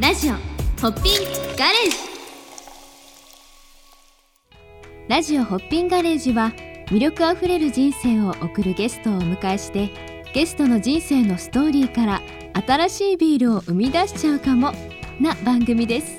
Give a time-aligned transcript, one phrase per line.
[0.00, 0.38] ラジオホ
[0.88, 1.14] ッピン
[1.58, 1.96] ガレージ。
[5.10, 6.54] ラジオホッピンガレージは
[6.86, 9.90] 魅力あふれる人生を送るゲストをお迎えして
[10.32, 12.22] ゲストの人生のストーリーから
[12.66, 14.72] 新しいビールを生み出しちゃうかも
[15.20, 16.16] な番組です。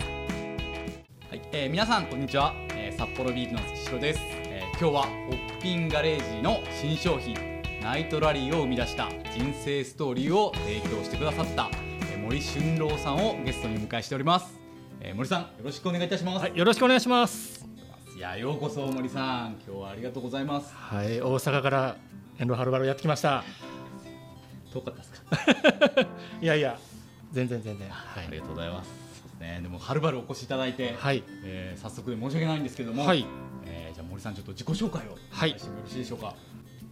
[1.31, 5.09] はい、えー、皆さんこんにちは、えー、札幌ビールの月城です、えー、今日はホ
[5.57, 7.35] ッピンガレージの新商品
[7.81, 11.71] ナイトラリーを生み出した人生ストーリーを提供してくださった、
[12.21, 14.59] 森俊郎さんをゲストにお迎えしております、
[14.99, 17.61] えー、森さんよろしくお願いいたします、はい、よろしくお願いします。
[18.15, 19.55] いやようこそ森さん。
[19.67, 20.71] 今日はありがとうございます。
[20.75, 21.95] はい大阪から
[22.37, 23.43] 遠路はるばるやってきました。
[24.71, 25.11] 遠かったです
[25.95, 26.07] か？
[26.39, 26.77] いやいや
[27.31, 28.89] 全然全然、はい、ありがとうございます。
[29.39, 31.23] ね、でもはるばるお越しいただいて、はい。
[31.43, 33.25] えー、早速で申し訳ないんですけども、はい。
[33.65, 36.35] えー、じゃあ森さんちょっと自己紹介をお願いしてもよろしいでしょうか、はい、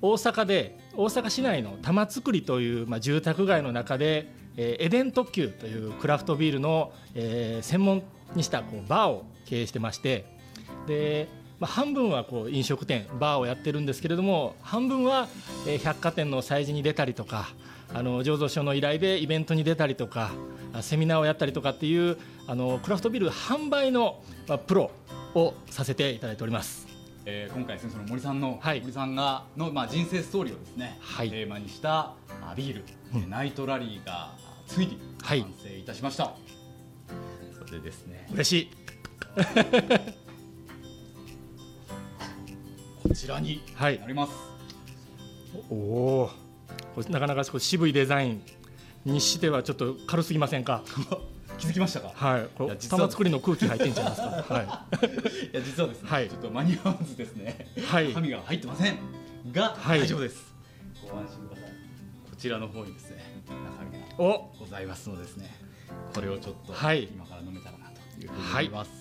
[0.02, 8.04] 大阪で大阪市内の玉造りという、まあ、住宅街の中で、えー、エデン特急というクラフトビールの、えー、専門
[8.36, 10.26] にしたこうバーを経営してまして
[10.86, 11.30] で、
[11.62, 15.30] まあ、半分はこう飲食店バーをやってるんですけれども半分は、
[15.66, 17.48] えー、百貨店の催事に出たりとか
[17.94, 20.32] あの醸造所の依頼でイベントに出たりとか
[20.82, 24.92] セミナーをやったりとかっていうあのクラフトビール販売の、まあ、プロ
[25.36, 26.88] をさせていただいております。
[27.26, 34.32] えー、今回ですねその森さんの、はい、森さんがのまあ人生ストーリーをですね、はい、テーマにしたあビール、うん、ナイトラリーが
[34.70, 36.24] ついに完成いたしました。
[36.26, 36.34] はい、
[37.58, 38.70] それでですね嬉しい
[43.08, 44.34] こちらになります。
[45.70, 46.30] おお
[47.10, 48.42] なかなか渋いデザイン
[49.06, 50.84] にしてはちょっと軽すぎませんか？
[51.58, 52.12] 気づきましたか？
[52.14, 52.48] はい。
[52.56, 54.46] これ玉作りの空気入ってんじゃないですか？
[54.54, 54.66] はい。
[54.66, 54.68] い
[55.56, 58.98] や実はですね、はい、ちょっと間に合わずですね、はい、紙が入ってません
[59.52, 60.54] が、はい、大丈夫です。
[61.10, 61.72] ご安心ください。
[62.30, 63.56] こちらの方にですね、中
[63.92, 65.50] 身がございますのでですね、
[66.14, 68.90] これをちょっと今から飲めたらなというふうに思います。
[68.92, 68.99] はい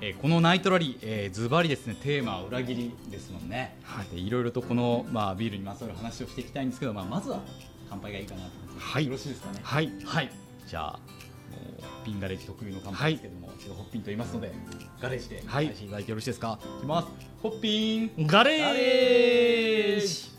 [0.00, 7.40] えー、このナイトラリー、えー、ズバリですねテーマは裏切りですもんね、はい、いろいろとこの、まあ、ビールにまつわる話をしていきたいんですけど、まあ、まずは
[7.88, 9.60] 乾杯がいいかなと思います、はい、よろしいですかね。
[9.62, 10.30] はい、はい、
[10.66, 11.00] じゃあ
[12.04, 14.52] ピンガレージ特有の乾杯ですけども、はい、ホッピンと言いますので
[15.00, 17.08] ガレージで配信いただいてよろしいですか、い、きます。
[17.42, 18.10] ホッピン。
[18.26, 20.31] ガレージ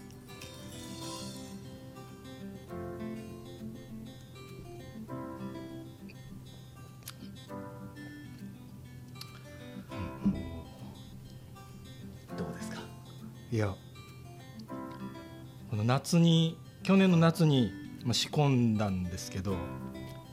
[16.03, 17.71] 夏に去年の夏に
[18.11, 19.55] 仕込んだんですけど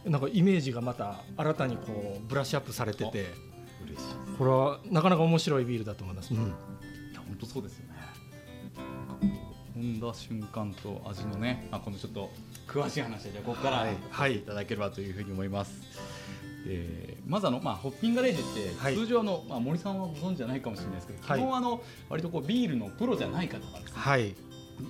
[0.04, 3.26] なんかイメージがまた新たにこうブラッシュアップされてて
[3.84, 8.00] 嬉しいこれはなかなか面白いビールだと思います、うん、いや本当そうですよね。
[9.76, 12.30] 飲んだ瞬間と味のね、まあ、このちょっと
[12.66, 15.72] 詳しい話はじゃここから、はい、いただければというふうに思います、
[16.66, 24.34] えー、まずあの、まあ、ホッピンガレージって通常の、まあ、森さんはご存知じゃないかもしれないですけど、基本あの割とこうビールのプロじゃない方がですね、はい、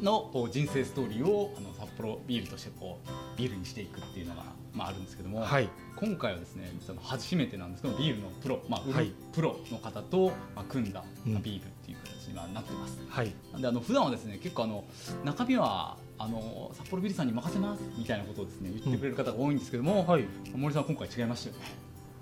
[0.03, 12.99] の人生ストーリーをあの札幌ビールとしてこうビールにしていくっていうのが、まあ、あるんですけども、はい、今回はですね実は初めてなんですけどビールのプロ、まあ、売るプロの方と、まあ、組んだ、まあ、ビールっていう形になってます。
[13.09, 14.85] はい、であの普段はですね結構あの
[15.25, 20.07] 中身はあの札幌ビールさんに任せますみたいなことをですね言ってくれる方が多いんですけども、うん。
[20.07, 20.25] はい、
[20.55, 21.63] 森さん今回違いましたよね。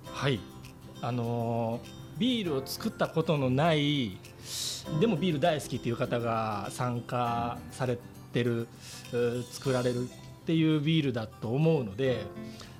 [0.05, 0.39] はい。
[1.01, 4.17] あのー、ビールを作ったことのない
[4.99, 7.97] でもビール大好きっていう方が参加され
[8.33, 8.67] てる
[9.51, 10.07] 作られるっ
[10.45, 12.25] ていうビールだと思うので、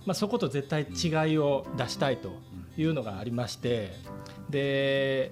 [0.06, 2.34] まあ、そこと絶対違いを出したいと
[2.78, 3.94] いうのがありまして
[4.50, 5.32] で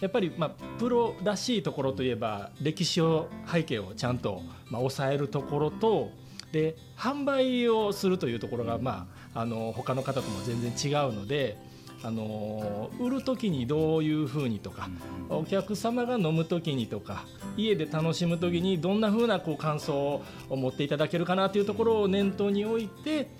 [0.00, 6.10] やっぱりまあプロらしいところといえば歴史を背景をちゃんとまあ抑えるところと
[6.50, 11.56] で販売をするというところがまああの他の方とも全然違うので。
[12.04, 14.90] あの売る時にどういうふうにとか
[15.30, 17.24] お客様が飲む時にとか
[17.56, 23.30] 家で楽しむ時にどんなふうなこう感想を持っていただけるかなというところを念頭に置いて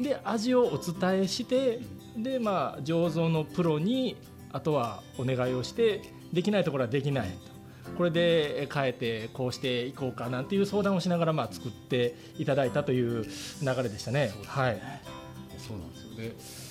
[0.00, 1.80] で味をお伝えして
[2.16, 4.16] で、まあ、醸造のプロに
[4.52, 6.00] あとはお願いをして
[6.32, 7.58] できないところはできないと。
[7.96, 14.30] これで変えてこうしていこうかなんていう相談をしながらまあ作っていただいたという流れでしたね。
[14.46, 14.80] はい。
[15.58, 16.67] そうなんですよね。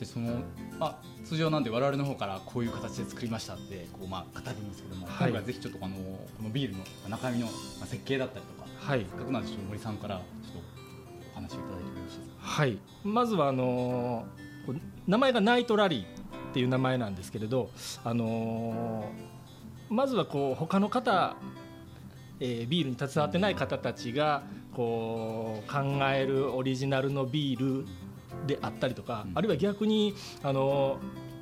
[0.00, 0.42] でその
[0.78, 7.46] まあ通常なんで我々の方からこういう形で作りましたってこうまあ語るんですけども、はい、今回ぜひちょっとあのこのビールの中身の
[7.84, 10.58] 設計だったりとか、はい、せっかくなんでちょっと森さんからちょっと
[11.32, 12.34] お話をいただいてもよろしいですか？
[12.40, 12.78] はい。
[13.04, 16.06] まずはあのー、名前がナイトラリーっ
[16.54, 17.70] ていう名前なんですけれど、
[18.02, 21.36] あのー、まずはこう他の方
[22.42, 24.44] えー、ビールに携わってない方たちが
[24.74, 25.78] こう考
[26.10, 27.86] えるオリジナルのビール
[28.46, 30.98] であったりとか、あるいは逆にあの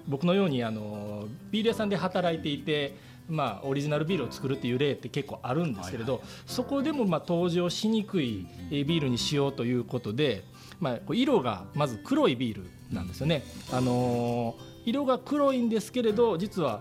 [0.06, 2.95] 僕のようにあのビール屋さんで働いていて
[3.29, 10.45] まあ、オリジナルビールを作るっていう例って結構あるんですけれど、そこでもまあ登場しにくいビールにしようということで、
[10.81, 13.43] まあ、色がまず黒いビールなんですよね。
[13.71, 14.56] あの
[14.87, 16.81] 色が黒いんですけれど実は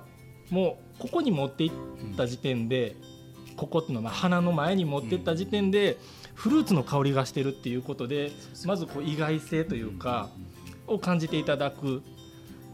[0.49, 2.95] もうここに持っていった時点で、
[3.57, 5.97] ここっていうのは鼻の前に持っていった時点で、
[6.37, 8.31] フルーツの香りがしてるっていうことで
[8.65, 10.29] まずこう意外性というか
[10.85, 12.03] を感じていただく。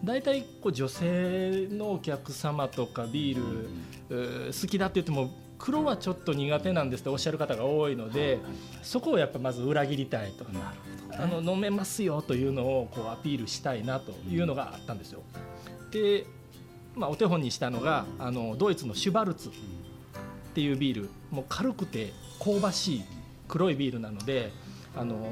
[0.04, 3.38] 大体こう女性のお客様とかビー
[4.10, 8.40] ル好きだって言っても黒はちょっと苦手なんですとおっしゃる方が多いので
[8.82, 10.46] そこをやっぱまず裏切りたいと。
[11.16, 15.22] あの飲めますよというのをこうアピールしたいなというのがあったんですよ。
[15.92, 16.26] で、
[16.96, 19.52] まあ、お手本にしたのがあのドイツのシュバルツっ
[20.54, 21.10] ていうビール。
[21.32, 22.12] もう軽くて
[22.44, 23.04] 香ばしい
[23.54, 24.52] 黒いビールなので
[24.96, 25.32] あの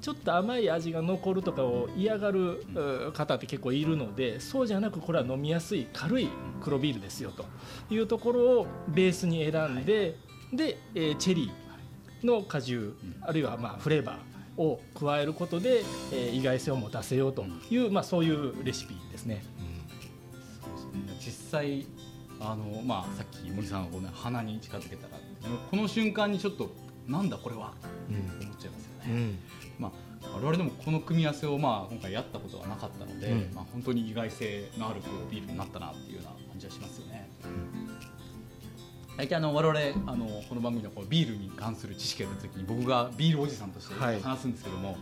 [0.00, 2.66] ちょっと甘い味が残るとかを嫌がる
[3.14, 6.28] 方って結構いるのでそうじゃなくこれは飲みやすい軽い
[6.60, 7.44] 黒ビールですよと
[7.88, 10.16] いうところをベースに選んで
[10.52, 19.44] で、えー、チェリーの果汁あるいはまあフレーバーを加えることで、えー、意外性を持たせようという、まあ、そういうレシピですね。
[20.94, 21.86] うん、実際
[22.40, 25.14] あのまあ、さっき森さんがこの鼻に近づけたら
[25.70, 26.72] この瞬間にちょっと
[27.06, 27.72] なんだこれは、
[28.08, 29.06] うん、思っちゃいますよね。
[29.06, 29.38] うん、
[29.78, 37.28] まあ我々でもこの組み合わせをまあ今回やったことがなかったので、うん、まあ、本当に意外性のあるこうビールになったなっていうような感じはしますよね。
[39.16, 44.96] 大体あの我々あのこの番組のこうビールに関する知識が出た時に僕がビールおじさんとして話すんですけども、はい、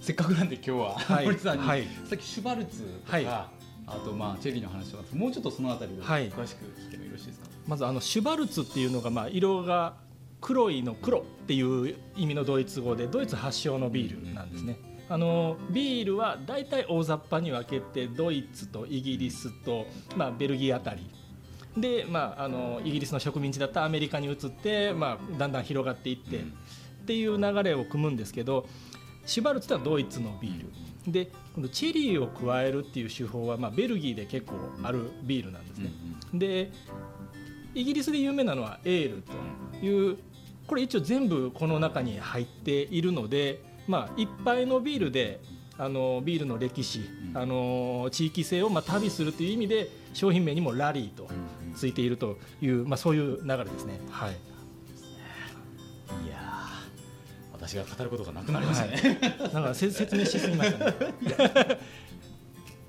[0.00, 3.50] せっかくなんで今日は、はい、森さんに、はい、さっきシュバルツとか、
[3.86, 9.94] あとまあチェリーの話とかもうちょっとそのあたりで詳しく聞いてもよろしいですか、まずあのシュバルツっていうのがまあ色が
[10.40, 14.78] 黒いの黒っていう意味のドイツ語でドイツ発祥のビールなんですね。
[15.08, 21.10] あのビールは大体大雑把に分けてドイツとイギリスと、まあ、ベルギーあたり。
[21.76, 26.42] で、まあ、あのイギリスの植民地だったアメリカに移って、まあ、だんだん広がっていって、っ
[27.06, 28.66] ていう流れを組むんですけど
[29.26, 30.70] シュバルツとはドイツのビール。
[31.10, 35.90] でこのチェリーを加えるっていう手法は、まあ、ベルギーで結構あるビールなんですね。
[36.34, 36.70] で
[37.74, 40.18] イギリスで有名なのはエールという
[40.70, 45.40] これ一応全部この中に入っているので、まあ、いっぱいのビールで
[45.76, 47.00] あのビールの歴史、
[47.34, 51.26] あの地域性をまあ旅するという意味で商品名にもラリーと
[51.74, 54.00] ついているという、まあ、そういう流れですね。
[54.10, 54.36] はい。
[57.52, 60.94] 私が語ることがなくなりましたね、はい、なんか 説明しすぎましたね。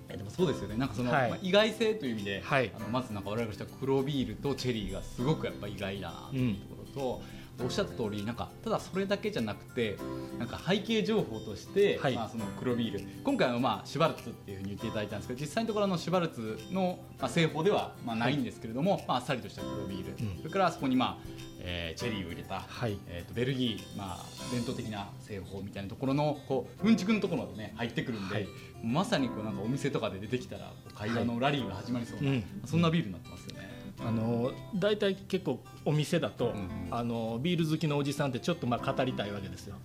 [0.07, 0.77] でもそうですよね。
[0.77, 9.97] なんかその、はい、まあ、意外性という意味で、はい、あのまずなんか我々がした黒ビールとチェリーがすごくやっぱ意外だなというところと、うんおっしゃった通りなんかただそれだけじゃなくて
[10.39, 13.01] なんか背景情報として、はい、まあ、その黒ビール。
[13.23, 28.47] 今回のまあシュバルツっていうふうに言っていただいたんですけど実際のところのシュバルツの、まあ、製法ではまあないんですけれども、はい、まあ、あっさりとした黒ビール、うん、それからそこにまあえー、チェリーを入れた、はい、えーと、ベルギー、まあ、伝統的な製法みたいなところのこううんちくのところまでね入ってくるんで、はい、
[28.83, 33.70] まさにこうなんかお店とかで出てきたら会話のラリーが始まりそうな、はい、そんなビールになってますよね。
[34.05, 39.75] あの大体結構お店だと、うん、あのビール好きのおじさんってちょっとまあ語りたいわけですよ。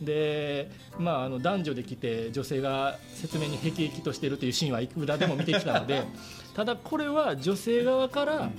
[0.00, 6.02] でまあ、あの男女で来て女性が説明にへきへきとしているというシーンはいくらでも見てきたので
[6.54, 8.50] ただこれは女性側から、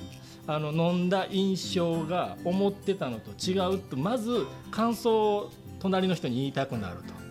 [0.48, 7.25] あの飲んだ印象が思ってたのと違うとまず感想を隣の人に言いたくなると。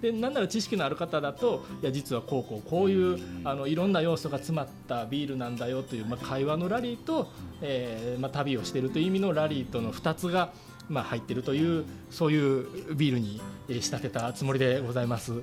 [0.00, 7.30] でなんなら知識のある方だといや実はこうこうこういうあのいろんな要素が詰まったビールなんだよという、まあ、会話のラリーと、
[7.60, 10.52] えーまあ、旅をしているという意味のラリーとの2つが、
[10.88, 15.32] まあ、入っているというそういうビールに仕立てたつもりでございます。
[15.32, 15.40] ネ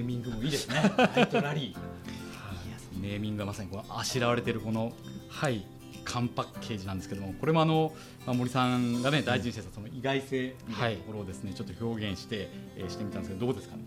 [0.00, 0.92] ーミングもいいですね。
[0.96, 1.76] ライトラリー。
[3.00, 4.92] ネーミングがまさにこのあしらわれているこの、
[5.28, 5.66] はい、
[6.06, 7.92] 缶パッケージなんですけどもこれもあの、
[8.24, 13.82] まあ、森さんがね大事にしてたその意外性みたいなところをですね、はい、ちょっと表現して、えー、してみたんですけどどうですかね？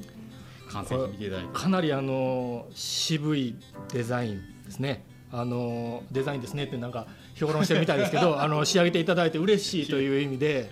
[0.69, 1.53] 完成品見ていただいて。
[1.53, 3.55] かなりあの渋い
[3.91, 5.03] デザインですね。
[5.31, 10.71] あのデザインですねってなんか評論してるみたいですけど あの仕上げていただいて嬉しいという意味で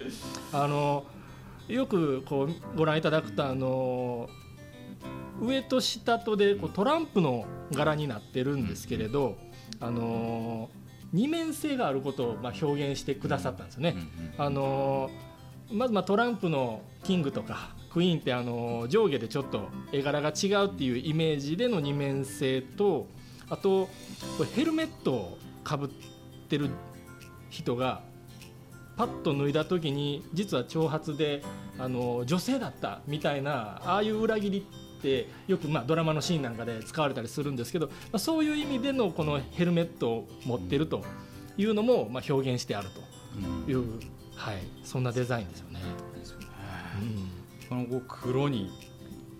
[0.52, 1.06] あの
[1.68, 4.30] よくこうご覧いただくとあの
[5.40, 9.38] 上と下とでこうトランプの柄になってるんですけれど、
[9.80, 10.70] あの
[11.14, 13.96] 二面性があることをまあ表現してくださったんですよね。
[14.38, 15.10] あの
[15.72, 23.08] まずまあトランプのキングとかクイーンってあの上下でちょっと絵柄が違うっていうイメージでの二面性と
[23.50, 23.90] あと
[24.56, 25.90] ヘルメットをかぶっ
[26.50, 26.70] てる
[27.50, 28.02] 人が
[28.98, 31.44] パッと脱いだ時に実は長髪で
[31.78, 41.04] あの女性だったみたいなああいう裏切りってよくまあドラマのシーンなんかで使われたりするんですけど、まあ、そういう意味でのこのヘルメットを持ってると
[41.58, 44.00] いうのもまあ表現してあるという、
[44.36, 45.80] はい、そんなデザインですよね。
[47.70, 48.72] このこう黒に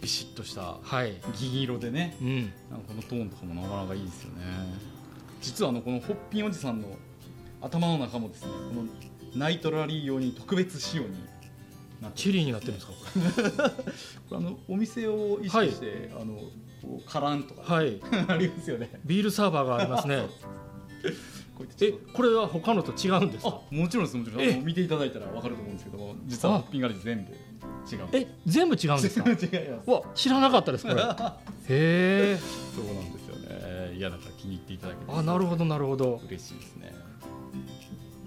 [0.02, 0.78] ビシッとした
[1.38, 2.36] 銀色でね、うん、
[2.70, 4.44] なんかこのトーンとかもなかなかいいですよね。
[5.42, 6.90] 実はあのこのホッピンおじさんの
[7.62, 8.86] 頭の中もですねこの
[9.36, 11.16] ナイトラリー用に特別仕様に
[12.16, 12.94] チリになってるんですか？
[14.30, 16.36] こ れあのお店を意識して、はい、あの
[16.82, 18.90] こうカランとか、はい、 ありますよね。
[19.06, 20.26] ビールサーバーがありますね。
[21.82, 23.60] えこれは他のと違うんですか？
[23.72, 24.64] もちろんですもちろん。
[24.66, 29.92] 見ていただいたら分かると思うんですけども実はピンガリ全部違うえ全部違うんですか？
[29.92, 31.02] わ知らなかったですこれ。
[31.02, 31.06] へ
[31.70, 32.38] え。
[32.76, 33.36] そうなんですよ
[33.90, 33.96] ね。
[33.98, 36.22] いやだから気に入っていただけあなるほどなるほど。
[36.28, 36.94] 嬉しいですね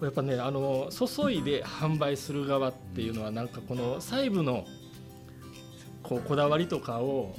[0.01, 4.65] やっぱねあの注いで販売する側っていうのはなんかこの細部の
[6.03, 7.35] こうこだわりとかを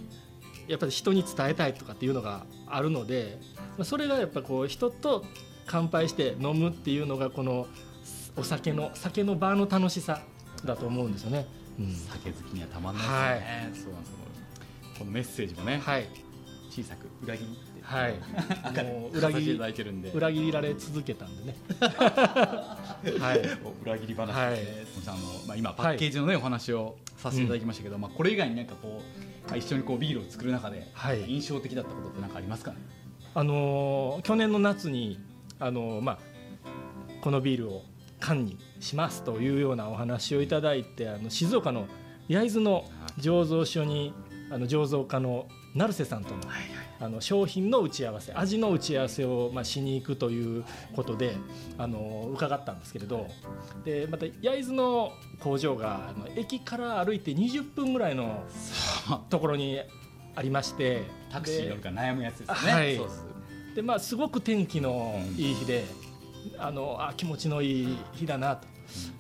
[0.67, 3.39] やっぱり人に伝えたいとかっていうのがあるので
[3.83, 5.25] それがやっぱこう人と
[5.65, 7.67] 乾杯して飲むっていうのがこの
[8.35, 10.21] お酒の酒の場の楽しさ
[10.63, 11.47] だと思うんですよね。
[11.79, 13.17] うん、酒好きにはたまんないですね。
[13.17, 14.21] はい、そうなんです
[14.99, 16.07] このメッセージもね、はい、
[16.69, 18.13] 小さく裏切りはい、
[18.83, 19.51] もう裏切り
[20.13, 21.55] 裏切られ続けたんでね。
[23.19, 23.41] はい、
[23.83, 24.27] 裏切り話。
[24.27, 24.57] で、はい、
[25.07, 29.01] あのまあ今パッケージのね、はい、お話をさせていただきましたけど、うん、まあこれ以外になんかこ
[29.53, 32.77] う一緒にこうビールを作る中で、はい、印象的だったことって何かありますかね？
[33.33, 35.19] あのー、去年の夏に
[35.59, 36.19] あのー、まあ
[37.21, 37.83] このビールを
[38.19, 41.87] 缶にしますというようなお話をいただいて、あの静岡の
[42.27, 42.85] 焼津の
[43.19, 44.13] 醸造所に
[44.51, 46.41] あの醸造家の成瀬さんとの、
[46.99, 50.63] あの商品の打ち合わせ味の打ち合わせをまあしに行くという
[50.95, 51.35] ことで
[51.77, 53.27] あの伺ったんですけれど
[53.83, 58.43] でまた焼津の工場があの駅から歩いて20分ぐらいの
[59.29, 59.79] ところに
[60.35, 62.71] ありましてタクシー乗るか悩むやつですね。
[62.71, 62.99] はい、
[63.75, 65.85] でまあすごく天気のいい日で、
[66.55, 68.67] うん、あのあ気持ちのいい日だなと。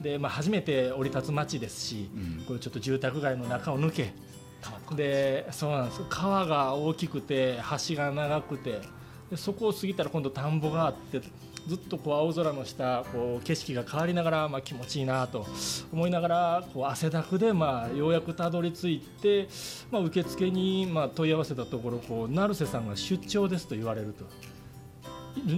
[0.01, 4.13] でまあ、初めて降り立つ町ですし、うん、これちょっと住宅街の中を抜け
[4.95, 8.81] でそうなんです川が大きくて橋が長くて
[9.29, 11.21] でそこを過ぎたら今度田んぼがあって
[11.67, 15.45] ずっとこう青空の下こう景色が変わりながら、まあ、気持ちいいなと
[15.93, 19.47] 思いながらこう汗だくで、まあ、ようやくたどり着いて、
[19.91, 24.25] まあ、受付にまあ問い合わせたところこう成瀬さんが出張ですと言われると。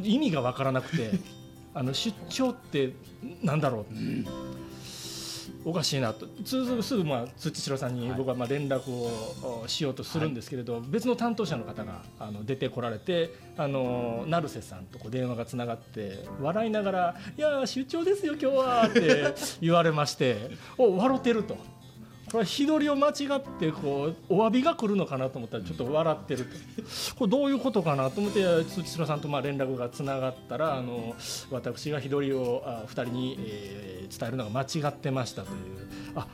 [0.04, 1.12] 意味が分からなくて
[1.74, 2.94] あの出張って
[3.42, 4.26] なんだろう、うん
[5.65, 6.27] おかしいなと。
[6.46, 21.58] すぐまあ土城さんに僕はまあ連絡をしようとするんですけれど、はい、別の担当者の方があの出てこられてあの成瀬さんとこう電話がつながって笑いながら「いや出張ですよ今日は」って言われまして「お笑ってる」と。
[22.34, 26.52] これ日取りを間違ってこうお詫びが来るのかなと思ったらちょっと笑ってると
[27.16, 31.16] これどういうことかなと思って土城さんとまあ連絡がつながったらあの
[31.52, 35.56] 私が日取りをあ2人に、えー、伝えるのが間違ってましたという
[36.16, 36.25] あ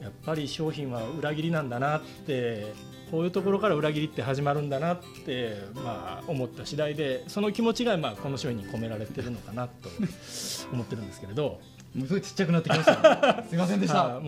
[0.00, 2.72] やっぱり商品は裏切りなんだなって
[3.10, 9.90] こういうところから裏切りって始まるんだなって、まあ、思った次第でその気持ちがまあこの商品に込められてるのかなと
[10.72, 11.60] 思ってるんですけれど。
[11.94, 14.20] もうすごいちっちゃくなってきました、ね、 すみませんでした。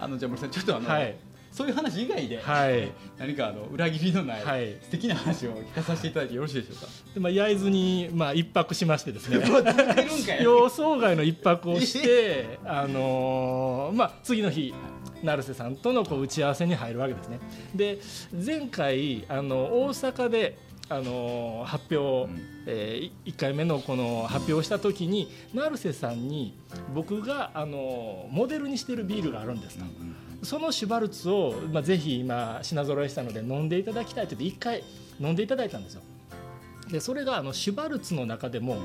[0.00, 1.16] あのじゃあ森さんちょっとあの、はい、
[1.50, 6.86] そういう話以外で、はい、何かあの裏切りのない、はい、素敵な話を聞かさせていただいてよろしいでしょうか？
[7.14, 9.38] でまあ焼津にまあ一泊しましてですね。
[10.42, 14.74] 予想外の一泊をして、 あのー、まあ次の日。
[15.22, 17.40] 成瀬さんとのこう打ち合わせに入るわけですね。
[17.74, 17.98] で
[18.32, 20.56] 前回あの大阪で
[20.90, 26.54] あの発表、うん、えー、1回目のこの発表をした時に成瀬さんに
[26.94, 29.90] 僕があのモデルにしているビールがあるんですと、うん
[30.38, 34.84] うん、そのシュバルツを、まあ、ぜひ今品揃えしたので飲んでいただきたいと言って1回
[35.20, 36.02] 飲んでいただいたんですよ。
[36.90, 38.78] でそれがあのシュバルツの中でも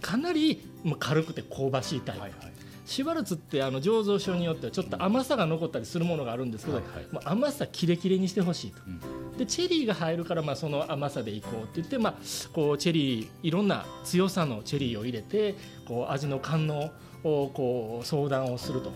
[0.00, 0.62] かなり
[0.98, 2.52] 軽くて香ばしいタイプ、はいはい。
[2.86, 9.00] シュバルツってあの醸造所によってはちょっと甘さが残ったりするものがあるんですけど、はいはい、まあ、甘さキレキレにしてほしいと、うん、
[9.40, 12.14] でチェリーが入るからまあその甘さでいこうって言って、まあ、
[12.52, 15.54] こうチェリーいろんな強さのチェリーを入れて
[15.88, 16.90] こう味の感能
[17.24, 18.92] をこう相談をすると。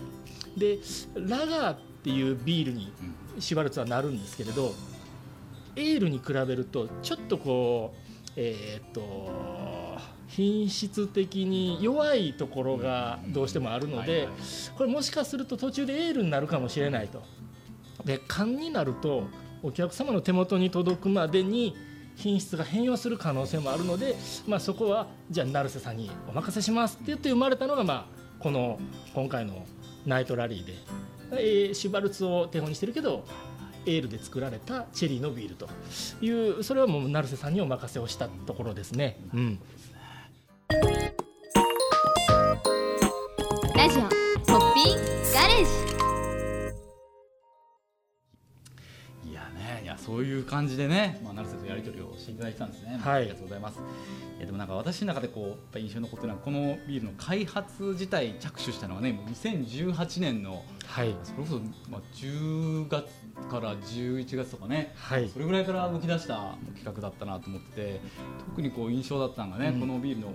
[0.55, 0.77] で
[1.15, 2.93] ラガーっていうビールに
[3.39, 4.71] シュバルツはなるんですけれど
[5.75, 9.97] エールに比べるとちょっとこうえー、っと
[10.27, 14.29] 品質的に弱いところがどうしてもあるので
[14.77, 17.23] これもしかすると途中でエールになるかもしれないと。
[18.05, 19.23] で缶になると
[19.65, 21.75] お客様の手元に届くまでに
[22.15, 24.15] 品質が変容する可能性もあるので、
[24.47, 28.05] まあ、そこはじゃあ成瀬さんにお任せしますって言って生まれたのが、まあ、
[28.39, 28.79] この
[29.15, 29.65] 今回の
[30.05, 30.73] ナイトラリーで、
[31.31, 33.25] えー、シュバルツを手本にしてるけど
[33.87, 35.67] エールで作られたチェリーのビールと
[36.21, 39.19] いうそれはもう成瀬さんにお任せをしたところですね。
[39.33, 39.59] うん、
[50.05, 53.79] そういう感じでね、まあ、成瀬とやり取りをしていただいたんですね、はい、ありがとうございます。
[54.37, 61.59] いやでもなんか私の中でこうやっぱ印象に残ってるのはこのビールの開発自体着手したのはねもう2018年の、はい、それこそ
[61.89, 63.05] まあ10月
[63.49, 68.01] から11月とかね、はい、それぐらいから動き出した企画だったなと思ってて
[68.49, 70.33] 特にこう印象だったのがね、うん、このビールの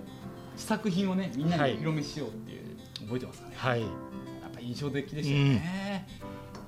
[0.57, 2.75] 試作品をねみんなにお披露目しようっていう、
[3.05, 6.20] 覚えてますかね、はい、やっぱ印象的でしたよね、うん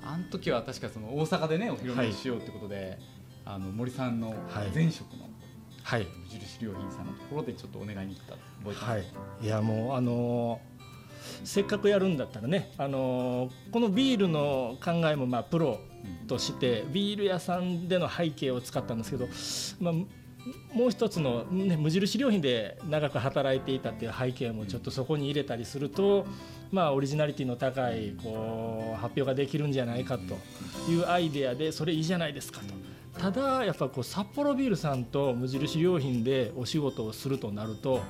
[0.04, 2.98] あの時は確かその大阪でねお披露目しようってことで、はい、
[3.46, 4.34] あの森さんの
[4.74, 5.28] 前職の、
[5.82, 9.04] はい、無印良品さんのところでちょっとお願いに行った覚えてます、はい、
[9.42, 10.74] いやもうあのー
[11.42, 15.80] せっかくやるんだったらね、あのー、このビールの考えもまあプロ
[16.26, 19.28] として、ビール屋さんでの背景を使ったんですけど、
[19.80, 19.94] まあ、
[20.74, 26.26] もう一つの、ね、無印良品で長く働いていたっていう背景もちょっとそこに入れたりすると、
[26.74, 30.34] まあ、オリジナリティの高いこう発表ができるんじゃないかと
[30.90, 32.74] いうアイデアでそれいいじゃないですかと。
[33.20, 38.00] ただやっぱこう札幌ビールさんと無印良品でお仕事をするとなると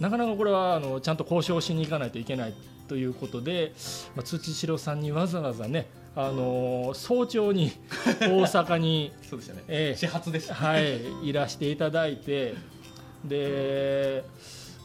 [0.00, 2.54] なかなかこれはあのちゃんと交渉しに行かないといけない
[2.88, 3.74] ということで、
[4.16, 5.86] まあ、土城さんにわざわざね
[6.16, 7.72] あの早朝に
[8.20, 12.54] 大阪に そうでしたね、えー、始発でした、はい、いらしていただいて
[13.26, 14.24] で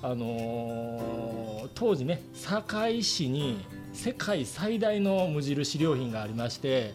[0.01, 6.93] あのー、当時ね堺市に世界最大の無印良品がありまして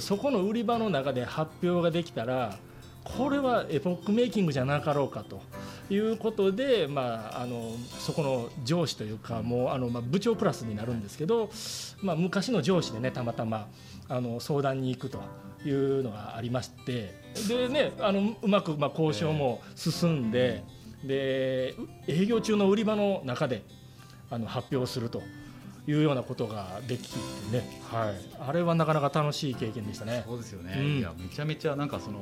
[0.00, 2.58] そこの売り場の中で発表ができたら
[3.04, 5.40] これはエポックメイキングじゃなかろうかと
[5.90, 11.50] いうことで、まあ、あのそこの上司というかもうあの、まあ、部長クラスになるんですけど、
[12.00, 13.68] まあ、昔の上司でねたまたま
[14.08, 15.20] あの相談に行くと
[15.64, 17.14] いうのがありまして
[17.48, 20.62] で、ね、あのうまくまあ交渉も進んで
[21.04, 21.74] で
[22.06, 23.64] 営業中の売り場の中で
[24.30, 25.22] あの発表すると。
[25.86, 27.18] いうようなことができて
[27.50, 30.22] ね、はい、あれはなかなか楽しい経験でしたね。
[30.26, 30.76] そうですよね。
[30.78, 32.20] うん、いやめちゃめちゃなんかその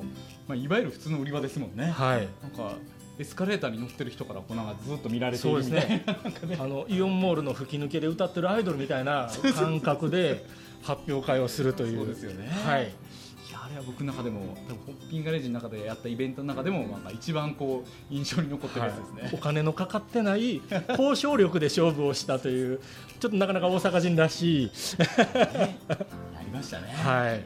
[0.48, 1.90] まあいわゆる普通の売り場ですもんね。
[1.90, 2.28] はい。
[2.42, 2.76] なんか
[3.18, 6.04] エスカレーターに乗ってる人からこうなずっと見られてるみたいな、ね
[6.46, 10.46] ね、あのイオンモールの吹き抜けで歌ってるアイドルみたいな感覚で
[10.82, 11.98] 発表会をするという。
[11.98, 12.48] そうですよね。
[12.48, 12.90] はい。
[13.70, 17.00] あれは僕の中でも多分ホッピンガレージの中でやったイベントの中でもなん。
[17.02, 22.80] か一番こう印象に残ってるやつですね、はい、お金のかかってない交渉力で勝負をしたという
[23.20, 24.66] ちょっとなかなか大阪人らしい。
[24.66, 24.72] ね、
[25.38, 26.88] ありましたね。
[26.88, 27.44] はい。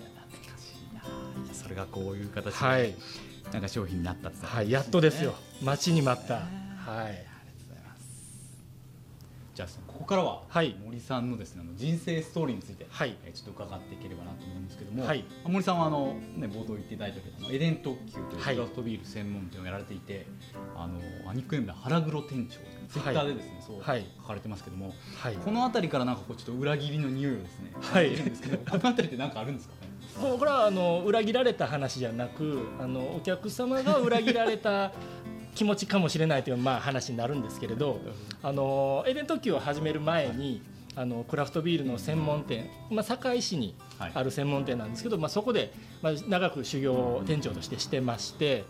[1.53, 2.95] それがこういう形で、はい、
[3.53, 5.35] なんか商品になったっ、ね、はい、やっとですよ。
[5.63, 7.34] 待ちに待った、はい
[9.55, 10.43] じゃあここからは
[10.85, 20.27] 森さんのですね、あの人生ストーリーについて、はい、えちょっと伺っていければなと思うんですけども、はい、森さんはあの、ね、冒頭言っていただいたけどエデン特急というクラフトビール専門店をやられていて、
[20.75, 20.99] あの
[21.31, 29.95] アニックネームで腹黒店長ツイッターでですね、そう書かれてますけども、はい、この辺りからなんかこうちょっと裏切りの匂いをですね、はい、るんですけど この辺りって何かあるんですかね？
[30.39, 34.93] これはあの裏切られた話じゃなくあのお客様が裏切られた
[35.55, 38.01] 気持ちかもしれないというまあ話になるんですけれど
[38.43, 40.63] あのエデン特急を始める前に
[40.97, 48.65] あのクラフトビールの専門店、まあ、堺市にある専門店なんですけど、まあ、そこで、まあ、長く修行を店長としてしてまして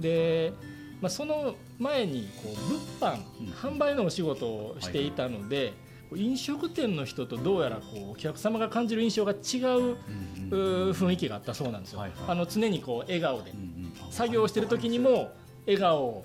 [0.00, 0.52] で、
[1.00, 5.74] まあ、その前にこう物販、販売のお仕事をしていたので、
[6.14, 9.96] 飲食店の人とどうやらこうお客様が感じる印象が違う
[10.94, 12.04] 雰囲気があったそうなんですよ。
[12.28, 13.52] あの常にこう笑顔で
[14.10, 15.32] 作業してる時にも
[15.66, 16.24] 笑顔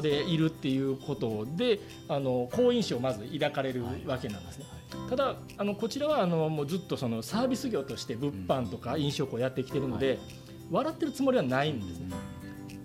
[0.00, 4.64] でいるっていうことであの好印象をまず抱かれるわけなんですね。
[5.08, 10.18] ただあのこちらはあのもうずっとそのサービス業として物販とか飲食をやってきてるので、
[10.70, 12.16] 笑ってるつもりはないんですね。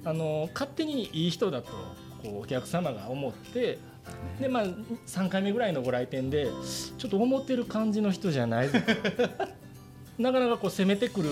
[0.03, 1.71] あの勝手にいい人だと
[2.23, 3.79] こうお客様が思って
[4.39, 4.65] でまあ
[5.07, 6.47] 3回目ぐらいのご来店で
[6.97, 8.69] ちょっと思ってる感じの人じゃない
[10.19, 11.29] なかなかこう攻めてくる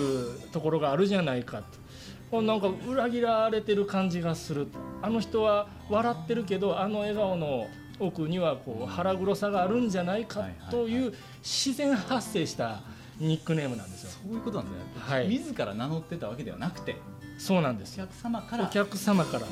[0.52, 1.83] ところがあるじゃないかと。
[2.32, 4.66] なんか裏切られてる感じがする
[5.02, 7.68] あの人は笑ってるけどあの笑顔の
[8.00, 12.80] 奥にはこう腹黒さがあるんじゃないかという自然発生した
[13.20, 14.10] ニックネームなんですよ。
[14.10, 14.88] そういうことなんですね。
[14.96, 16.96] はい、自ら名乗ってたわけではなくて。
[17.38, 19.46] そうなんですお客様からお客様から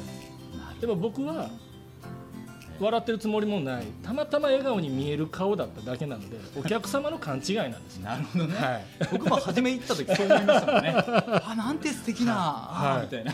[0.81, 1.51] でも僕は
[2.81, 3.85] 笑ってるつもりもない。
[4.03, 7.99] たまたま笑顔に見える顔だっただけなのでお客様の勘違いなんです。
[7.99, 10.95] なるほどね、はい、僕も初め行った時そう思いましたもんね。
[11.45, 13.33] あなんて素敵な、はい、みたいな。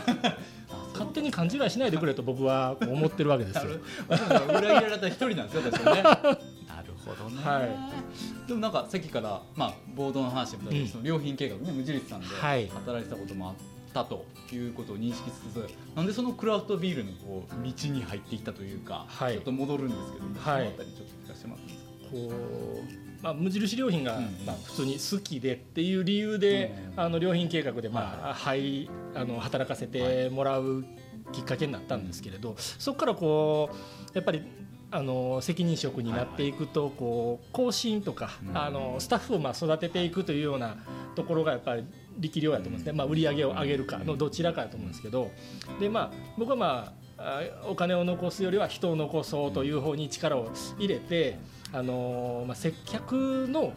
[0.93, 3.71] 勝手に勘違いしないでくれと僕は思ってるわけですよ。
[4.49, 6.03] 裏切られた一人なんですよね。
[6.03, 12.65] なるほどね、はい、でもなんかさっきから、まあ、ボードの話も、うん、その良品計画ね無印さんで働
[12.99, 21.89] いてたこともあって、たということを認識しつつなんでそのクラフトビールのこう道に入っていったというか、はい、ちょっと戻るんですけど、はい、そのあたりちょっと聞かせてもらっていいですか？
[22.11, 30.85] こうまあ、無印良品が、まあ、普通に好きでっていう理由で、あの良品計画で、まあはい、あの働かせてもらう
[31.33, 33.77] きっかけになったんですけれど、そこからこう
[34.13, 34.41] やっぱり
[34.89, 40.77] あの責任職になっていくとこう更新とかあのスタッフをまあ育てていくというような
[41.15, 41.83] ところがやっぱり
[42.19, 45.31] 力量やと思うんですね、まあ、売り上げを上げるかのどちらかやと思うんですけど。
[45.79, 51.37] で、まあ、僕はまあお金を残すよりは人を残そうという方に力を入れて、
[51.73, 53.73] あのまあ、接客の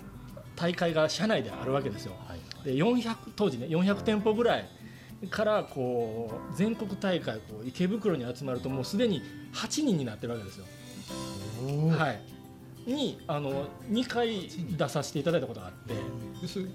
[0.54, 2.12] 大会が社内であるわけですよ。
[2.64, 4.68] で400当時ね400店舗ぐらい
[5.30, 9.22] からこう全国大会こう池袋に集まるともうすでに
[9.54, 10.66] 8人になってるわけですよ。
[11.96, 12.20] はい、
[12.86, 15.94] にあの2回出させていただいたことがあって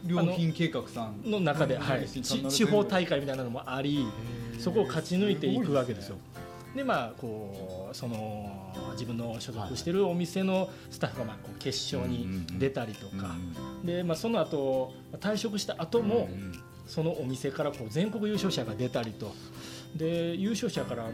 [0.06, 1.30] 良品計画さん。
[1.30, 4.06] の中で、はい、地方大会みたいなのもあり
[4.60, 6.17] そこを勝ち抜いていくわけですよ。
[6.76, 13.36] でまあこうその自分の所属してるお店のスタッフがまあこう決勝に出たりとか、
[13.84, 16.30] でまあその後退職した後も
[16.86, 19.34] そのお店からこう全国優勝者が出たりと。
[19.96, 21.13] で優勝者からあの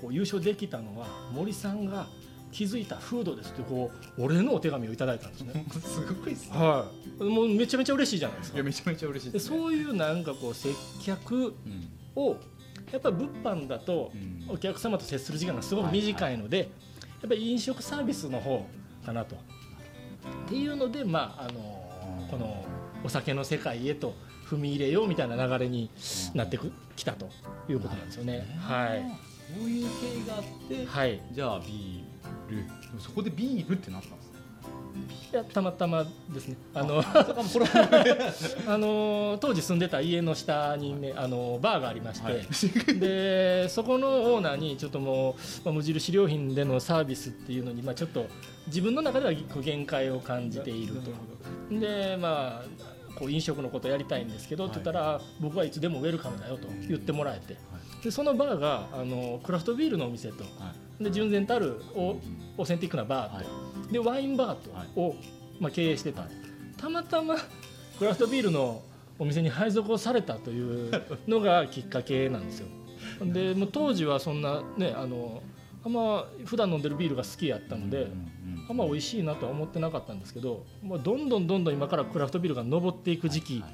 [0.00, 2.06] こう優勝できたのは森さんが
[2.56, 5.66] 気づいたフードですってこう俺のお手紙をいただいたんですね。
[5.84, 6.56] すごいですね。
[6.56, 6.90] は
[7.20, 7.24] い。
[7.24, 8.56] もうめちゃめちゃ嬉しいじゃないですか。
[8.56, 10.70] いやめちゃめちゃ嬉しいです、ね、そういうなんかこう接
[11.02, 11.54] 客
[12.14, 12.36] を、
[12.90, 14.10] やっぱり物販だと
[14.48, 16.64] お客様と接する時間がすごく短いので、や
[17.26, 18.66] っぱり飲食サービスの方
[19.04, 19.36] かなと。
[19.36, 22.64] っていうのでまああのこの
[23.04, 24.14] お酒の世界へと
[24.48, 25.90] 踏み入れようみたいな流れに
[26.32, 26.58] なって
[26.96, 27.28] きたと
[27.68, 28.46] いうことなんですよね。
[28.60, 29.36] はい。
[29.54, 32.05] そういう経緯があって、はい、じゃあビール
[32.98, 34.36] そこでビールってなったんですね
[35.32, 36.56] いやたまたまですね。
[36.72, 42.46] あのあの 当時住んでた家の下にねあのバーがありまして、はい、
[42.98, 48.26] でそこのオーナーにちょっともう、まあ、無印良品でのサービスっていうのに、まあ、ちょっと
[48.68, 51.10] 自分の中では限界を感じていると。
[51.78, 57.56] でまあこう飲食のことやりたいんですけど、って言ったら僕はいつでもウェルカムだよと言ってもらえて、
[58.04, 60.44] でそのバーがあのクラフトビールのお店と、
[61.00, 65.16] で純然たるオーセンティックなバーと、でワインバーとを、
[65.60, 66.24] まあ、経営してた。
[66.76, 67.36] たまたま
[67.98, 68.82] クラフトビールの
[69.18, 70.90] お店に配属をされたという
[71.26, 72.68] のがきっかけなんですよ。
[73.20, 75.42] でもう当時はそんなねあの
[75.84, 78.08] あんま普段飲んでるビールが好きやったので、
[78.68, 83.64] あんま美味しいなとは思ってなかったんですけど、まあ、どんどんどんどん今からクラフトビールが上っていく時期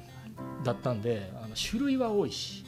[0.63, 2.65] だったんであの種類は多いし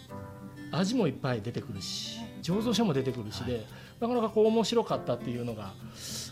[0.71, 3.65] 味もいっぱい出てくるし醸造所も出てくるしで、はい、
[3.99, 5.73] なかなかこう面白かったっていうのが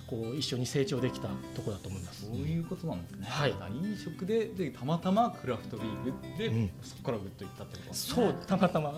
[0.07, 2.25] こう一緒に成長できたとこだと思います。
[2.25, 3.27] そういうことなんですね。
[3.27, 3.51] はい。
[3.51, 8.15] 飲食ででたまたまクラフトビールで、うん、そこからグッといったってことですね。
[8.15, 8.93] そうたまたま。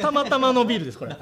[0.00, 1.14] たまたまのビールですこれ。
[1.14, 1.18] た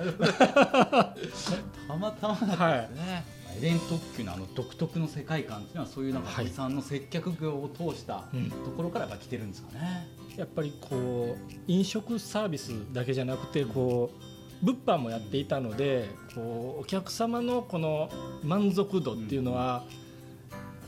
[1.96, 2.56] またまなんですね。
[2.56, 8.24] はいエレン特急のあの独特の世界観っていうのはそういうなんか堀さんの接客業を通した
[8.66, 10.08] ところからが来てるんですかね。
[10.36, 14.22] やっぱりこう飲食サービスだけじゃなくてこう
[14.66, 18.10] 物販もやっていたのでこうお客様のこの
[18.42, 19.84] 満足度っていうのは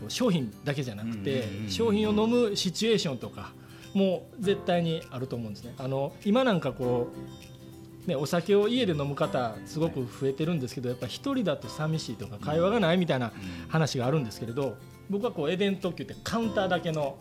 [0.01, 3.53] こう商品だけじゃなくて商品を飲むシチュエーションとか
[3.95, 5.75] も絶対にあると思うんですね。
[5.79, 13.33] あの今なんかこうね、お酒を家で飲む方すごく増えてるんですけどやっぱ一人だと寂しいとか会話がないみたいな
[13.69, 14.79] 話があるんですけれど
[15.11, 17.19] 僕はこうエデン特急ってカウンターだけの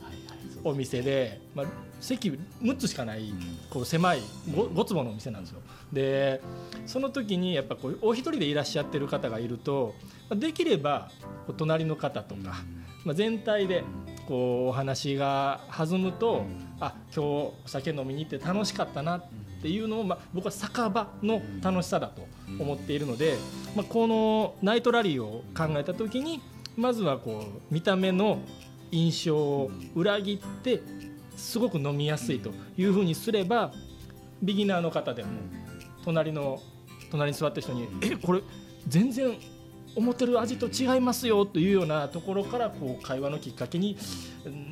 [0.63, 1.65] お店で、まあ、
[1.99, 2.29] 席
[2.61, 3.33] 6つしかない
[3.69, 5.61] こう狭い 5, 5坪のお店なんですよ。
[5.91, 6.41] で
[6.85, 9.95] その時にやっぱこうお一人でいらっしゃってる方がいると
[10.35, 11.09] できれば
[11.57, 12.63] 隣の方とか、
[13.05, 13.83] まあ、全体で
[14.27, 16.43] こうお話が弾むと
[16.79, 19.23] あ今日お酒飲みに行って楽しかったなっ
[19.61, 22.27] ていうのを、まあ、僕は酒場の楽しさだと
[22.59, 23.37] 思っているので、
[23.75, 26.41] まあ、このナイトラリーを考えた時に
[26.75, 28.39] まずはこう見た目の
[28.91, 30.81] 印象を裏切って
[31.35, 33.71] すごく飲みやすいというふうにすれば
[34.41, 35.29] ビギナーの方でも
[36.03, 36.61] 隣の
[37.11, 38.41] 隣に座った人に「えこれ
[38.87, 39.37] 全然
[39.95, 43.97] 思ってる味と違いますよ」というようなところからこう会話のきっかけに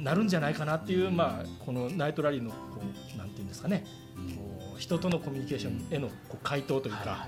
[0.03, 2.57] なるんじゃないかなっていう、まあ、このナイトラリーのこ
[3.13, 3.85] うなんていうんですかね。
[4.37, 7.27] こ人とのコミュニケーションへのこう回答というか、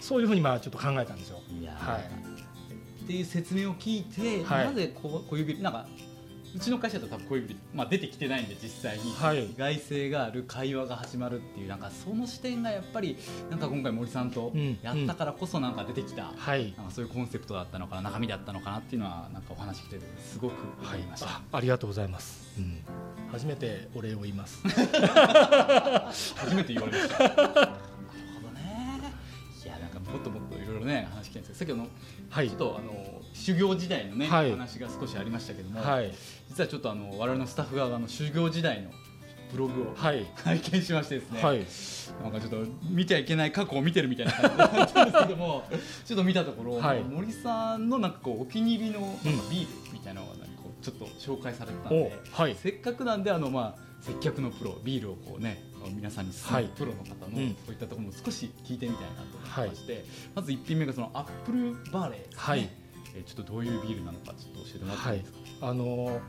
[0.00, 1.40] そういうふうにまあちょっと考えたんですよ。
[1.76, 3.04] はい。
[3.04, 4.66] っていう説明を聞いて、はい。
[4.66, 5.86] なぜこう小指なんか
[6.54, 9.44] うちの会社だと多分小指、まあ、出てきてないんで実際に、はい。
[9.44, 13.16] 意外性がある会話が始まるっていうなんかその視点がやっぱり
[13.50, 16.72] なんか今回森さんとうんやったからこそなんか出てきた、はい。
[16.76, 21.26] なんかそういうコンセプトだったのかな中身だったのかなっていうのはなんかお話聞いててすごく思いました。
[21.26, 22.78] あありがとうございます、うん、
[23.32, 24.62] 初めてお礼を言います。
[26.36, 27.18] 初めて言われました。
[27.28, 29.00] なるほどね。
[29.64, 31.88] いやなんかもっともっといろいろね話聞きたいんですけど、先ほどの
[32.30, 32.48] はい。
[32.48, 34.50] ちょっとあの修行時代のね、はい。
[34.50, 36.14] 話が少しありましたけども、はい。
[36.48, 38.90] 実はちょっとあの我々のスタッフ側の修行時代の
[39.52, 40.26] ブログをはい。
[40.36, 41.66] 拝見しましてですね、はい。
[42.22, 45.64] なんかちょっと見ちゃいけない過去を見てるみたいな感じだったんですけども
[46.06, 47.02] ちょっと見たところ、はい。
[47.02, 49.50] 森さんのなんかこうお気に入りのなんかうん。
[49.50, 52.54] ビールみたいなのがなんかこうちょっと紹介されてたんおで、はい。
[52.54, 56.76] せっかくなんであのまあ接客のプロビールをこうね皆さんに勧めるはい。
[56.76, 57.56] プロの方の、うん。
[57.66, 62.83] そういったところも少し聞いてみたいなと思いまして、まず1品目がそのアップルバーレーですね、はい
[63.14, 66.20] えーちょっとどういうビールなのかちょっと教えてもらってもいいですか、あのー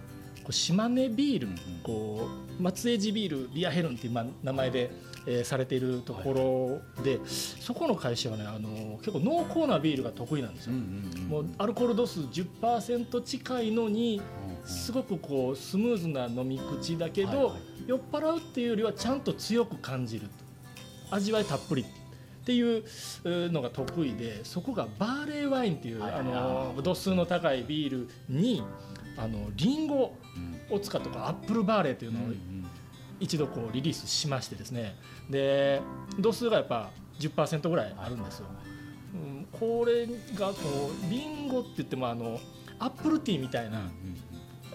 [0.44, 1.48] こう島根ビール、
[1.82, 2.28] こ
[2.60, 4.92] う松江路ビールビアヘルンっていうまあ名前で、
[5.26, 10.74] えーされているところで、そこの会社はね、あのー結構濃厚なビールが得意なんですよ。
[11.28, 14.22] もうアルコール度数10%近いのに
[14.66, 17.60] すごくこうスムーズな飲み口だけど、はいはい。
[17.88, 20.28] 酔っ払うっていうよりはちゃんと強く感じる
[21.10, 21.92] 味わいたっぷりって
[22.54, 22.84] いう
[23.24, 28.64] うのが得意でそこがバーレーワインっていう、あの度数の高いビールに
[29.18, 32.24] あのリンゴうんを使ったアップルバーレーっていうのを
[33.20, 34.96] 一度こうリリースしましてですね。
[35.30, 35.82] で
[36.20, 38.48] 度数がやっぱ10%ぐらいあるんですよ。
[39.14, 40.56] うん、これがこ
[41.08, 42.40] うリンゴって言ってもあの
[42.80, 43.90] アップルティーみたいな、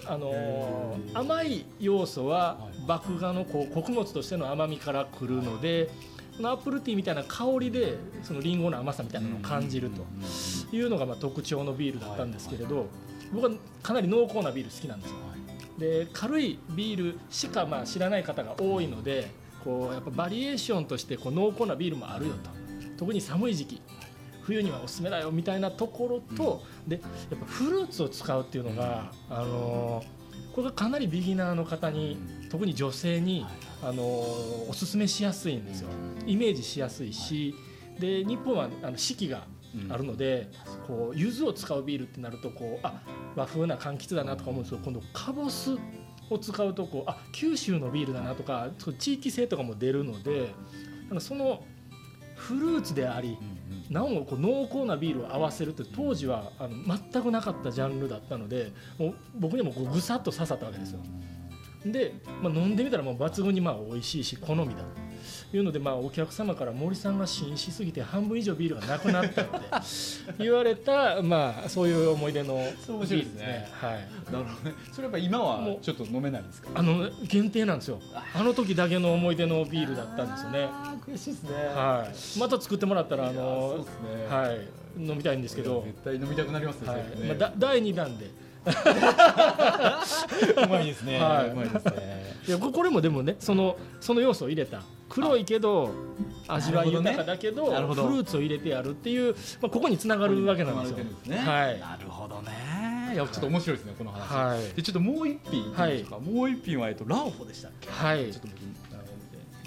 [0.07, 1.19] あのー。
[1.19, 3.09] 甘い要素ははい。
[3.09, 5.91] 麦芽のこう穀物としての甘みからくるので
[6.41, 10.07] そのアップルティーみたいな香りでそのリンゴの甘さみたいなのを感じると。
[10.75, 12.87] いうのがまあ特徴のビールだったんですけれど
[13.33, 15.17] 僕はかなり濃厚なビール好きなんですよ。
[15.79, 19.31] で軽いビールしかまあ知らない方が多いので
[19.65, 22.51] こうやっぱバリエーションとしてこう濃厚なビールもあるよと。
[22.97, 23.83] 特に寒い時期
[24.43, 30.21] 冬にはおすすめだよみたいなところと、でやっぱフルーツを使うっていうのが、あのー
[30.53, 32.19] これがかなりビギナーの方に
[32.51, 33.47] 特に女性に、
[33.83, 35.89] あのーおすすめしやすいんですよ。
[36.27, 37.55] イメージしやすいし、
[37.99, 39.45] で日本はあの四季が
[39.89, 40.51] あるので、
[40.87, 43.03] こう柚子を使うビールってなるとこうあ
[43.37, 45.77] 和風な柑橘だなとか思うんですけど今度カボス
[46.29, 50.53] を使うとこうあ九州のビールだなとかそう地域性とかも出るので
[51.19, 51.65] その
[52.37, 53.37] フルーツであり
[53.91, 61.01] なおこう濃厚なビールを合わせるって当時はあの全くなかったジャンルだったのでもう僕にもこうぐさっと刺さったわけですよ。
[61.85, 64.83] で、まあ、飲んでみたらもう抜群にまあ美味しいし好みだ
[65.51, 69.55] というので、まあ、お客様から森さんが紳士すぎて半分以上ビールがなくなったって
[70.39, 73.69] 言われた、 まあ、そういう思い出のビールですね。
[73.73, 74.33] はい。
[74.33, 74.71] なるほど。
[74.71, 76.69] ねそれやっぱ今はちょっと飲めないんですか？
[76.75, 78.01] あの限定なんですよ。
[78.35, 80.69] あの時だけの思い出のビールだったんですよね。
[80.71, 81.51] あー悔しいですね。
[81.75, 83.85] はい、また作ってもらったらあのね。
[84.29, 84.61] はい、
[85.05, 87.03] 飲みたいんですけど、絶対飲みたくなりますねはい。
[87.27, 88.31] まあ、だ第2弾で
[90.65, 91.19] うまいですね。
[91.19, 92.21] はいうまいですね。
[92.47, 95.91] いやここれもでもねそのその要素を入れた黒いけど
[96.49, 98.07] 味わい豊かだけどなるほど。
[98.09, 100.99] フルーツを入れてやるっていう、まあ、ここにつながるわけなんですよ。
[101.25, 101.39] すね。
[101.39, 101.79] はい。
[101.81, 103.13] なるほどね。
[103.15, 104.55] いやちょっと面白いですねこの話。
[104.55, 104.61] はい。
[104.77, 106.19] でちょっともう一品いきましょうか。
[106.19, 107.89] もう一品はえっとラオホでしたっけ？
[107.91, 108.31] はい。
[108.31, 108.59] ちょっと僕
[108.93, 109.03] あの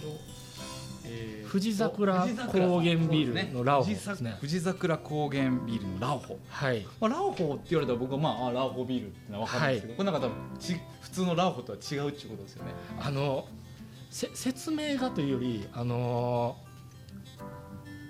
[0.01, 0.32] えー
[1.49, 4.35] 富士桜高原ビールのラオホですね。
[4.39, 6.39] 富士桜高原ビールのラオホ。
[6.49, 6.85] はい。
[6.99, 12.71] まあ、ラオホって言われたら僕はまああラオホビールってのは分かるんですけど、これなんか多分ち普通のラオホとは違うっていうことですよね。
[12.99, 13.45] あの
[14.09, 16.55] せ説明がというよりあの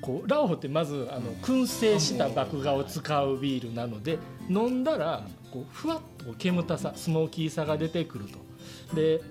[0.02, 8.96] こうラオホってまずあの燻製した麦芽を使うビールなので飲んだらこうふわっと煙たさスモーキーさが出てくると。
[8.96, 9.22] で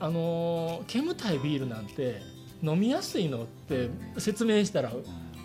[0.00, 2.20] あのー煙たいビールなんて
[2.64, 4.92] 飲みやすいのって説明したら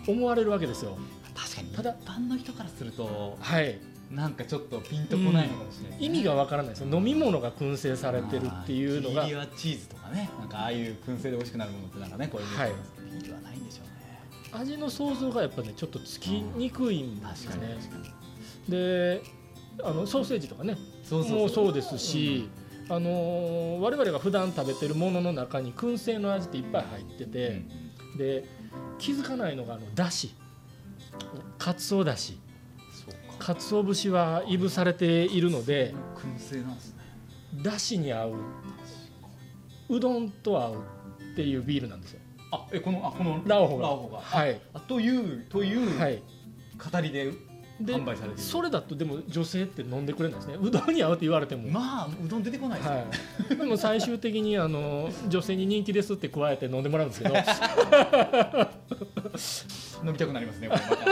[0.06, 0.96] 思われるわけですよ。
[1.34, 1.68] 確かに。
[1.68, 3.78] ただ一般の人からするとはい、
[4.10, 6.96] なんかちょっとピンとこないのかもしれないですね、意味がわからないですよ。
[6.96, 9.24] 飲み物が燻製されてるっていうのが。
[9.24, 10.30] ビールはチーズとかね。
[10.38, 14.62] なんかああいう燻製で美味しくなるものってなんかねこういうイメージありますけどビールはないんでしょうね。
[14.64, 17.78] 味の想像がやっぱねちょっとつきにくいんですよね。
[18.68, 19.22] で
[19.82, 20.76] あのソーセージとかね。
[21.04, 21.28] そう。
[21.28, 22.48] もうそうですし、
[22.90, 27.62] あのー我々が普段食べてるものの中に燻製の味っていっぱい入ってうんて、
[28.18, 28.44] で
[28.98, 30.34] 気づかないのがあのだし。
[31.58, 32.38] かつおだし。
[33.38, 33.54] か。
[33.54, 37.00] かつお節はいぶされているので燻製なんですね。
[37.62, 38.32] だしに合う。
[39.88, 40.74] うどんと合う
[41.32, 42.20] っていうビールなんですよ。
[42.52, 43.82] あえこのあこのラオホが。
[43.84, 44.20] ラオホが。
[44.20, 44.60] はい。
[44.74, 46.22] あというというはい。
[46.92, 47.30] 語りで
[47.80, 48.42] で販売されている。
[48.42, 50.56] それだとでも女性って飲んでくれないですね。
[50.60, 53.00] うどんに合うって言われても、まあうどん出てこないですよね。
[53.48, 57.34] はい、でも最終的にあの女性に人気ですって加えて飲んでもらうんですけど。
[60.04, 61.06] 飲みたくなりますねこれまた。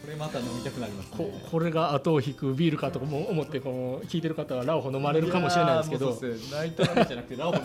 [0.00, 1.44] これまた飲みたくなりますこね。
[1.50, 6.06] これが後を引くビールかとかも思ってこう聞いてる方はラオホ飲まれるかもしれないですけど。
[6.06, 7.62] やーもうそうですねナイトラリーじゃなくてラオホい。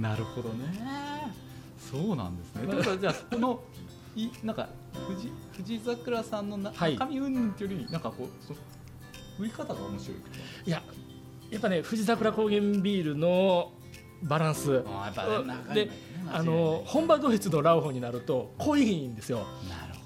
[0.00, 1.32] なるほどね。
[1.78, 2.66] そうなんですね。
[2.66, 3.62] だからじゃあこの
[4.14, 4.68] いなんか
[5.08, 6.94] 藤藤桜さんのなはい。
[6.94, 8.54] 中身云々というよりなんかこうそ
[9.38, 10.16] 売り方が面白い
[10.66, 10.82] いや
[11.50, 13.72] やっぱね富士桜高原ビールの
[14.22, 14.84] バランス。
[15.74, 15.90] で
[16.32, 19.46] あの本場ドイツのラオホになると濃いんですよ。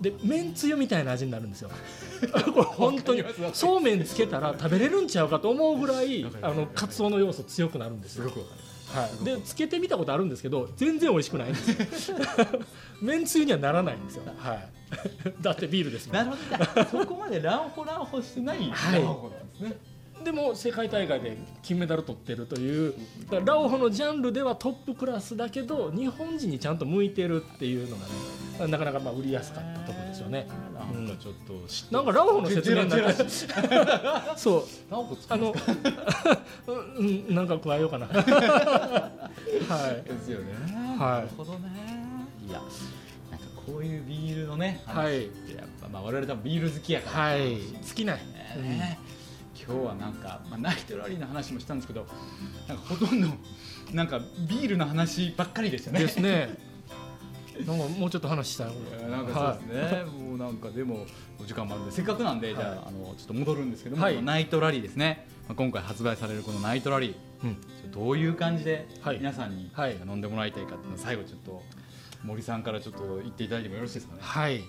[0.00, 1.70] でめんつゆみたいな味になるんですよ。
[2.52, 8.24] これ本当にそうめんつけたら食べれるんちゃうかと思うぐらいあのカツオの要素強くなるんですよ。
[8.30, 8.46] ど
[9.22, 12.10] でつけてみたことあるんですけど全然美味しくないんです。
[12.10, 12.18] よ
[13.00, 14.68] めんつゆにはならないんですよ、はい、
[15.40, 16.16] だってビールですもん。
[16.16, 16.36] なるほ
[16.82, 17.04] ど。
[17.04, 19.02] そこまでラオホラオホしてないはい。
[19.02, 19.76] ラオホなんですね
[20.24, 22.94] でも世界大会で金メダル取ってるという
[23.30, 28.12] だからラオホのジャンルではトップクラスだけど日本人にちゃんと向いてるっていうのがね
[28.72, 30.46] なかなかまあ売りやすかったところですよね。
[30.74, 34.64] なんかちょっと嫉妬なんかラオホの説明になってジェラジェラそう。
[34.90, 35.54] ラオホ作あの
[36.96, 38.06] うんなんか加えようかな。
[38.08, 40.08] はい。
[40.08, 40.54] ですよね。
[40.98, 41.18] はい。
[41.18, 41.68] なるほどね。
[42.48, 42.60] いや、
[43.30, 45.24] なんかこういうビールのね、はい。
[45.24, 45.30] やっ
[45.82, 47.24] ぱまあ我々多分ビール好きやから。
[47.26, 47.58] はい。
[47.58, 48.98] 尽きない、ね。
[49.64, 52.06] 今日はなんか、まあ、ナイトラリーの話もしたんですけど
[52.68, 53.28] なんかほとんど
[53.92, 56.00] なんかビールの話ばっかりでしたね。
[56.00, 56.76] ですね。
[57.66, 58.66] なんかもうちょっと話したい
[59.10, 61.06] なんかそうですね、もうなんかでも
[61.40, 64.22] お時間もあるんでせっかくなんで、じゃああのちょっと戻るんですけども、はい。
[64.22, 67.14] ナイトラリーですね、まあ、今回発売されるこのナイトラリー。
[67.44, 67.90] うん。
[67.92, 69.18] どういう感じではい。
[69.18, 69.96] 皆さんにはい。
[69.96, 71.62] 飲んでもらいたいかっていうのを最後ちょっと
[72.24, 74.20] 森さんからちょっと言っていただいてもよろしいですかね。
[74.20, 74.62] はい。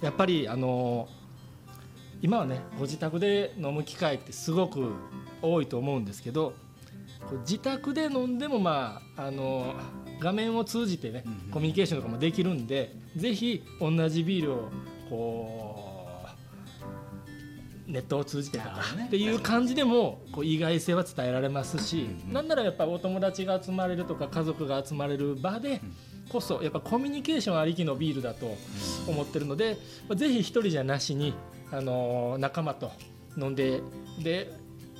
[0.00, 1.08] やっぱりあの
[2.24, 4.92] 今はねご自宅で飲む機会ってすごく
[5.42, 6.54] 多いと思うんですけど
[7.40, 9.74] 自宅で飲んでもまああの
[10.20, 14.70] 画面を通じてねコミュニケーションとかもできるんでぜひ同じビールを
[15.10, 15.73] こう
[17.86, 25.80] ネットを通じてとかっていう感じでもこう意外性は伝えられますしなんならやっぱお友達が集まれるとか家族が集まれる場で
[26.30, 28.56] こそやっぱコミュニケーションありきのビールだと
[29.06, 29.76] 思ってるので、
[30.08, 31.34] まあぜひ一人じゃなしに、
[31.70, 32.90] あのー仲間と
[33.36, 33.80] 飲んで
[34.22, 34.50] で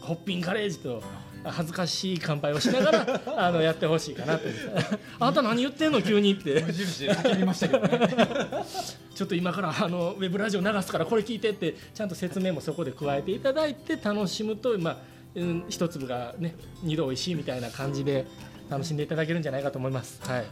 [0.00, 1.02] ホッピンガレージと
[1.44, 8.08] 恥ずかしい乾杯をしながら あのやってほしいかなと思ってあんた何言ってんの急にって無印で叫びましたけどね。
[9.14, 14.96] ちょっと今からあのウェブラジオ流すからこれ聞いてってちゃんと説明もそこで加えていただいて楽しむと、まあ
[15.36, 18.26] うん、一粒がね二度おいしいみたいな感じで
[18.70, 20.20] 楽しんでいただけるんじゃないかと思います。
[20.22, 20.44] はい、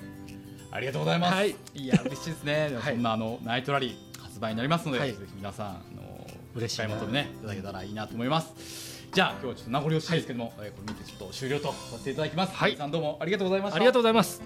[0.71, 1.35] ありがとうございます。
[1.35, 2.71] はいい、や嬉しいですね。
[2.79, 8.92] はいそんなあのナイトラリー発売になりますので、はいぜひ皆さんあの嬉しい買い求めねいただけたらいいなと思います。
[9.13, 12.55] じゃあ今日はちょっと名残惜しいですけども、えーこれ見てちょっと終了とさせていただきます。
[12.55, 13.77] はい森さんどうもありがとうございました。
[13.77, 14.43] ありがとうございます。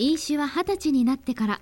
[0.00, 1.60] 飲酒は二十歳になってから